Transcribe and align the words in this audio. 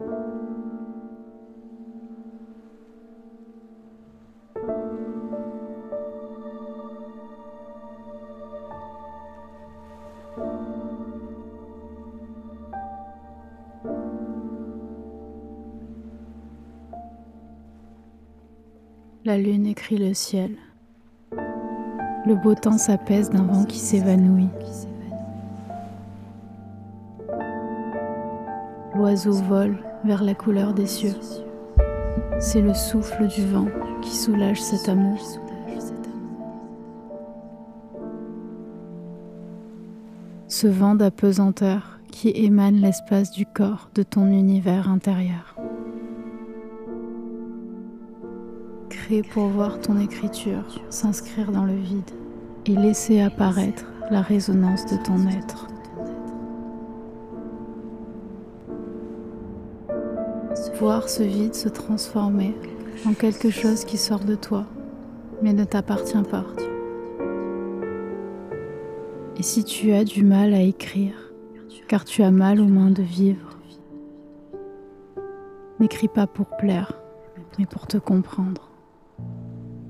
La 0.00 0.06
lune 19.36 19.66
écrit 19.66 19.98
le 19.98 20.14
ciel. 20.14 20.56
Le 21.30 22.34
beau 22.42 22.54
temps 22.54 22.78
s'apaise 22.78 23.28
d'un 23.28 23.42
vent 23.42 23.64
qui 23.64 23.78
s'évanouit. 23.78 24.48
L'oiseau 28.94 29.32
vole 29.32 29.89
vers 30.04 30.22
la 30.22 30.34
couleur 30.34 30.74
des 30.74 30.86
cieux. 30.86 31.14
C'est 32.38 32.62
le 32.62 32.74
souffle 32.74 33.26
du 33.26 33.46
vent 33.46 33.68
qui 34.02 34.16
soulage 34.16 34.60
cet 34.60 34.88
amour. 34.88 35.18
Ce 40.48 40.66
vent 40.66 40.94
d'apesanteur 40.94 42.00
qui 42.10 42.32
émane 42.34 42.76
l'espace 42.76 43.30
du 43.30 43.46
corps 43.46 43.88
de 43.94 44.02
ton 44.02 44.26
univers 44.26 44.90
intérieur. 44.90 45.56
Crée 48.88 49.22
pour 49.22 49.46
voir 49.46 49.80
ton 49.80 49.98
écriture 49.98 50.82
s'inscrire 50.90 51.52
dans 51.52 51.64
le 51.64 51.76
vide 51.76 52.10
et 52.66 52.74
laisser 52.74 53.20
apparaître 53.20 53.86
la 54.10 54.20
résonance 54.20 54.84
de 54.86 54.96
ton 55.02 55.26
être. 55.28 55.68
Voir 60.80 61.10
ce 61.10 61.22
vide 61.22 61.54
se 61.54 61.68
transformer 61.68 62.54
en 63.06 63.12
quelque 63.12 63.50
chose 63.50 63.84
qui 63.84 63.98
sort 63.98 64.20
de 64.24 64.34
toi, 64.34 64.64
mais 65.42 65.52
ne 65.52 65.64
t'appartient 65.64 66.22
pas. 66.30 66.46
Et 69.36 69.42
si 69.42 69.62
tu 69.62 69.92
as 69.92 70.04
du 70.04 70.24
mal 70.24 70.54
à 70.54 70.62
écrire, 70.62 71.34
car 71.86 72.06
tu 72.06 72.22
as 72.22 72.30
mal 72.30 72.62
aux 72.62 72.66
mains 72.66 72.90
de 72.90 73.02
vivre, 73.02 73.58
n'écris 75.80 76.08
pas 76.08 76.26
pour 76.26 76.46
plaire, 76.56 76.98
mais 77.58 77.66
pour 77.66 77.86
te 77.86 77.98
comprendre. 77.98 78.70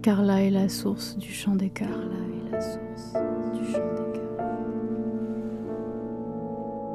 Car 0.00 0.22
là 0.22 0.42
est 0.42 0.48
la 0.50 0.70
source 0.70 1.18
du 1.18 1.34
chant 1.34 1.54
des 1.54 1.68
cœurs. 1.68 2.08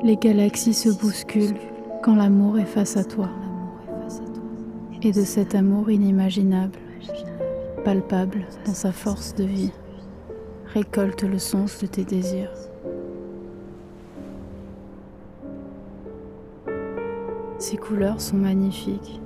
Les 0.02 0.18
galaxies 0.18 0.74
se 0.74 0.90
bousculent 0.90 1.60
quand 2.02 2.16
l'amour 2.16 2.58
est 2.58 2.66
face 2.66 2.98
à 2.98 3.04
toi 3.04 3.30
et 5.06 5.12
de 5.12 5.24
cet 5.24 5.54
amour 5.54 5.92
inimaginable, 5.92 6.80
palpable 7.84 8.46
dans 8.66 8.74
sa 8.74 8.94
force 8.94 9.36
de 9.36 9.44
vie. 9.44 9.72
Récolte 10.68 11.24
le 11.24 11.40
songe 11.40 11.78
de 11.80 11.88
tes 11.88 12.06
désirs. 12.06 12.54
Ces 17.60 17.76
couleurs 17.78 18.22
sont 18.22 18.38
magnifiques, 18.38 19.20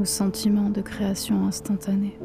au 0.00 0.04
sentiment 0.04 0.68
de 0.68 0.80
création 0.80 1.46
instantanée. 1.46 2.18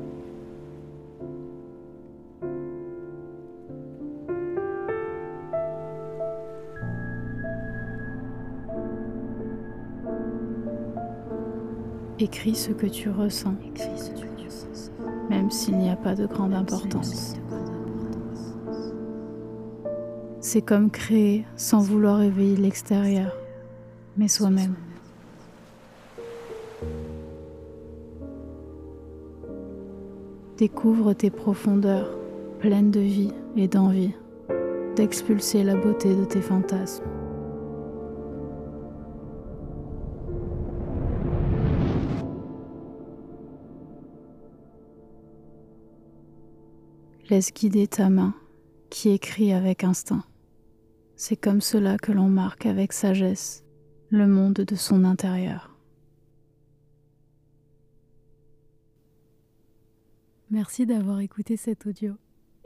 Écris 12.18 12.56
ce 12.56 12.72
que 12.72 12.86
tu 12.86 13.10
ressens, 13.10 13.56
même 15.30 15.52
s'il 15.52 15.78
n'y 15.78 15.90
a 15.90 15.98
pas 15.98 16.16
de 16.16 16.26
grande 16.26 16.54
importance. 16.54 17.36
C'est 20.40 20.62
comme 20.62 20.92
créer 20.92 21.46
sans 21.58 21.80
vouloir 21.80 22.22
éveiller 22.22 22.56
l'extérieur, 22.56 23.36
mais 24.16 24.30
soi-même. 24.30 24.76
Découvre 30.58 31.12
tes 31.12 31.32
profondeurs 31.32 32.10
pleines 32.60 32.92
de 32.92 33.02
vie 33.02 33.34
et 33.58 33.68
d'envie 33.68 34.14
d'expulser 34.96 35.64
la 35.64 35.76
beauté 35.76 36.16
de 36.16 36.24
tes 36.24 36.42
fantasmes. 36.42 37.04
Laisse 47.30 47.52
guider 47.52 47.88
ta 47.88 48.10
main 48.10 48.36
qui 48.92 49.10
écrit 49.10 49.52
avec 49.52 49.84
instinct. 49.84 50.24
C'est 51.16 51.36
comme 51.36 51.60
cela 51.60 51.98
que 51.98 52.12
l'on 52.12 52.30
marque 52.30 52.68
avec 52.68 52.94
sagesse 52.94 53.64
le 54.10 54.28
monde 54.28 54.54
de 54.54 54.76
son 54.76 55.04
intérieur. 55.04 55.76
Merci 60.52 60.86
d'avoir 60.86 61.20
écouté 61.20 61.58
cet 61.58 61.88
audio. 61.88 62.14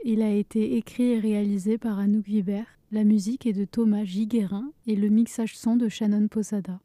Il 0.04 0.20
a 0.20 0.30
été 0.30 0.76
écrit 0.76 1.12
et 1.12 1.18
réalisé 1.18 1.78
par 1.78 1.98
Anouk 1.98 2.26
Vibert, 2.26 2.78
la 2.92 3.04
musique 3.04 3.46
est 3.46 3.54
de 3.54 3.64
Thomas 3.64 4.04
Giguerin 4.04 4.72
et 4.86 4.96
le 4.96 5.08
mixage 5.08 5.56
son 5.56 5.76
de 5.76 5.88
Shannon 5.88 6.28
Posada. 6.28 6.80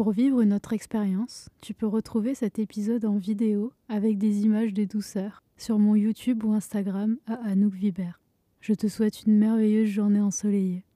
Pour 0.00 0.12
vivre 0.12 0.42
notre 0.44 0.72
expérience, 0.72 1.50
tu 1.60 1.74
peux 1.74 1.86
retrouver 1.86 2.34
cet 2.34 2.58
épisode 2.58 3.04
en 3.04 3.18
vidéo 3.18 3.74
avec 3.90 4.16
des 4.16 4.44
images 4.44 4.72
de 4.72 4.86
douceur 4.86 5.42
sur 5.58 5.78
mon 5.78 5.94
YouTube 5.94 6.42
ou 6.42 6.54
Instagram 6.54 7.18
à 7.26 7.34
Anouk. 7.34 7.74
Je 8.62 8.72
te 8.72 8.88
souhaite 8.88 9.24
une 9.24 9.36
merveilleuse 9.36 9.90
journée 9.90 10.22
ensoleillée. 10.22 10.86